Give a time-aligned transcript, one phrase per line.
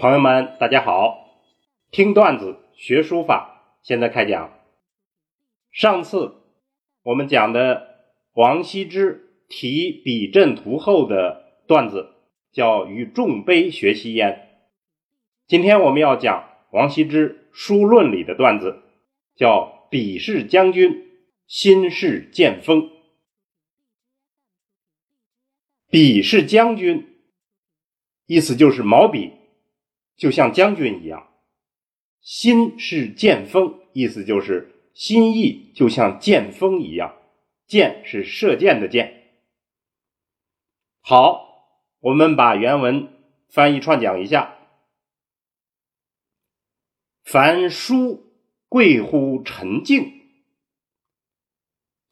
[0.00, 1.28] 朋友们，大家好！
[1.90, 4.58] 听段子学书法，现在开讲。
[5.72, 6.36] 上次
[7.02, 7.98] 我们讲的
[8.32, 12.14] 王羲之题笔阵图后的段子
[12.50, 14.62] 叫“与众碑学习焉”。
[15.46, 18.80] 今天我们要讲王羲之书论里的段子，
[19.36, 21.10] 叫“笔是将军，
[21.46, 22.90] 心是剑锋”。
[25.90, 27.06] 笔是将军，
[28.24, 29.32] 意思就是毛笔。
[30.20, 31.32] 就像将军一样，
[32.20, 37.16] 心是剑锋，意思就是心意就像剑锋一样，
[37.66, 39.38] 剑是射箭的箭。
[41.00, 41.64] 好，
[42.00, 43.08] 我们把原文
[43.48, 44.58] 翻译串讲一下：
[47.24, 48.34] 凡书
[48.68, 50.20] 贵乎沉静，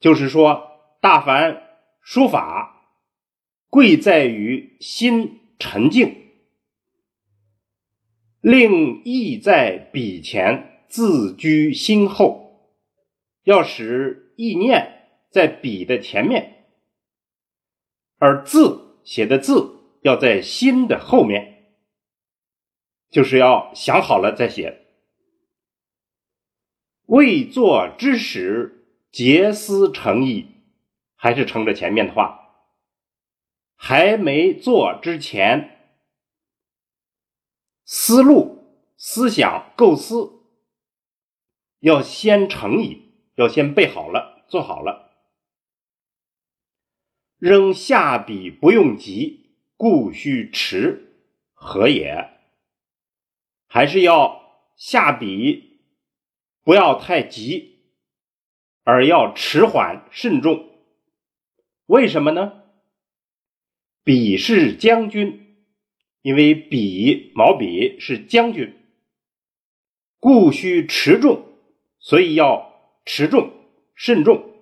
[0.00, 1.62] 就是说，大凡
[2.00, 2.94] 书法
[3.68, 6.27] 贵在于心沉静。
[8.40, 12.72] 令意在笔前自居心后，
[13.42, 16.66] 要使意念在笔的前面，
[18.18, 21.74] 而字写的字要在心的后面，
[23.10, 24.82] 就是要想好了再写。
[27.06, 30.46] 未作之时，结思成意，
[31.16, 32.38] 还是承着前面的话，
[33.74, 35.77] 还没做之前。
[37.90, 40.42] 思路、思想、构思
[41.78, 45.10] 要先成矣，要先备好了，做好了。
[47.38, 52.28] 仍下笔不用急，故须迟，何也？
[53.68, 55.80] 还是要下笔，
[56.62, 57.86] 不要太急，
[58.82, 60.78] 而要迟缓慎重。
[61.86, 62.64] 为什么呢？
[64.04, 65.47] 笔是将军。
[66.22, 68.74] 因为笔毛笔是将军，
[70.18, 71.44] 故须持重，
[71.98, 73.52] 所以要持重
[73.94, 74.52] 慎重。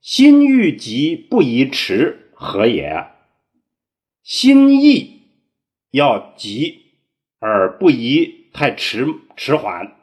[0.00, 3.06] 心欲急不宜迟，何也？
[4.22, 5.22] 心意
[5.90, 6.94] 要急，
[7.38, 9.06] 而不宜太迟
[9.36, 9.96] 迟缓。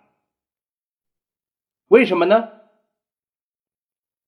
[1.88, 2.50] 为什么呢？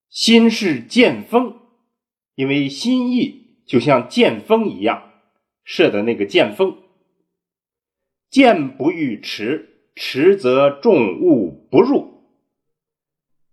[0.09, 1.59] 心是剑锋，
[2.35, 5.04] 因为心意就像剑锋一样。
[5.65, 6.77] 射的那个箭锋，
[8.29, 12.23] 箭不欲迟，迟则重物不入。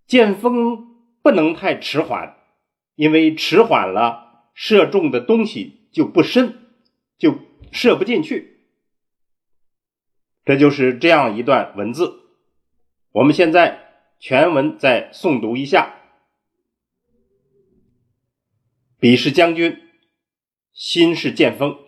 [0.06, 2.36] 箭锋不能太迟缓，
[2.96, 6.76] 因为迟缓了，射中的东西就不深，
[7.16, 7.38] 就
[7.72, 8.66] 射不进去。
[10.44, 12.20] 这就是这样一段文字。
[13.12, 15.94] 我们现在全文再诵读一下：
[18.98, 19.80] 笔是将军，
[20.74, 21.78] 心是剑锋。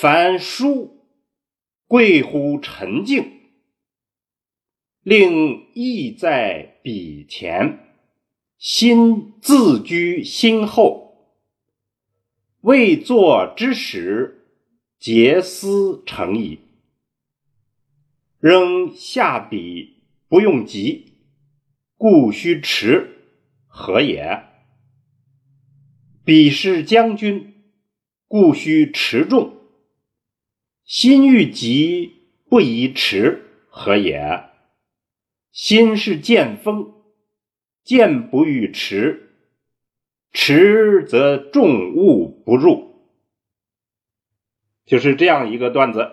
[0.00, 1.04] 凡书
[1.86, 3.32] 贵乎沉静，
[5.02, 7.98] 令意在笔前，
[8.56, 11.36] 心自居心后。
[12.62, 14.46] 未作之时，
[14.98, 16.60] 结思成矣。
[18.38, 21.12] 仍下笔不用急，
[21.98, 23.18] 故须迟，
[23.66, 24.44] 何也？
[26.24, 27.52] 笔是将军，
[28.26, 29.59] 故须持重。
[30.90, 34.50] 心欲急不宜迟，何也？
[35.52, 36.92] 心是剑锋，
[37.84, 39.36] 剑不欲迟，
[40.32, 43.06] 迟则重物不入。
[44.84, 46.10] 就是这样一个段子，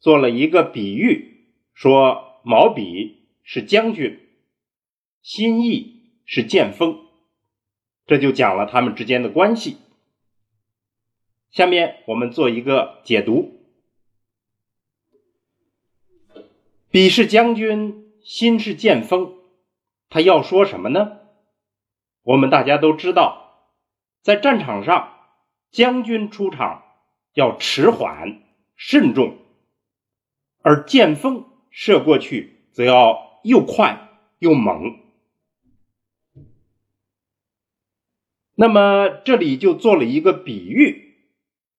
[0.00, 4.18] 做了一个比喻，说毛笔是将军，
[5.20, 6.98] 心意是剑锋，
[8.06, 9.76] 这就讲了他们之间的关系。
[11.50, 13.57] 下面我们做一个解读。
[16.98, 19.36] 笔是将军，心是剑锋，
[20.08, 21.20] 他要说什么呢？
[22.24, 23.70] 我们大家都知道，
[24.20, 25.14] 在战场上，
[25.70, 26.82] 将军出场
[27.34, 28.42] 要迟缓
[28.74, 29.38] 慎重，
[30.62, 34.08] 而剑锋射过去则要又快
[34.40, 34.98] 又猛。
[38.56, 41.14] 那么这里就做了一个比喻，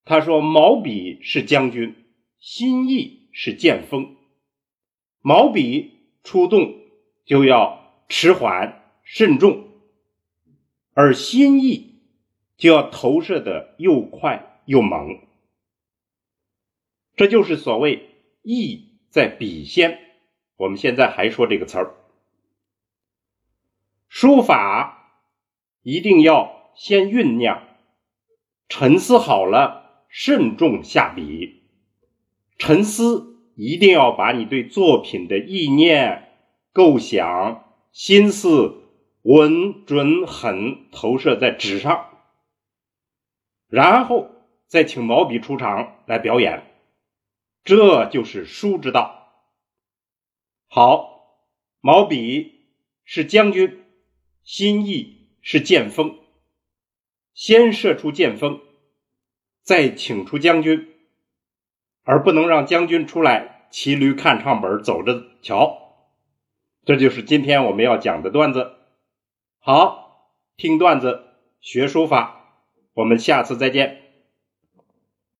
[0.05, 2.05] 他说：毛笔是将军，
[2.39, 4.15] 心意是剑锋。
[5.21, 6.79] 毛笔出动
[7.25, 9.67] 就要迟缓慎重，
[10.93, 12.01] 而心意
[12.57, 15.21] 就要投射的又快又猛。
[17.15, 19.99] 这就是所谓“意在笔先”。
[20.55, 21.95] 我们现在还说这个词儿，
[24.07, 25.23] 书法
[25.83, 27.67] 一定要先酝酿、
[28.67, 31.63] 沉思好了慎重下笔。
[32.57, 33.28] 沉思
[33.61, 36.31] 一定要把你对作品的意念、
[36.71, 38.83] 构想、心思
[39.23, 42.07] 稳准狠投射在纸上，
[43.67, 44.31] 然后
[44.67, 46.63] 再请毛笔出场来表演，
[47.65, 49.27] 这就是书之道。
[50.69, 51.43] 好，
[51.81, 52.61] 毛笔
[53.03, 53.83] 是将军，
[54.41, 56.17] 心意是剑锋。
[57.33, 58.61] 先射出剑锋，
[59.63, 60.95] 再请出将军，
[62.09, 65.77] 而不能让将军出来骑驴看唱本，走着瞧。
[66.83, 68.71] 这就是今天我们要讲的段子。
[69.59, 71.25] 好，听段子
[71.61, 72.63] 学书法，
[72.95, 74.08] 我们下次再见。